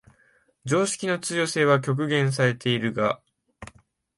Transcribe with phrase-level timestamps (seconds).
[0.65, 3.21] 常識の通用性は局限されているが、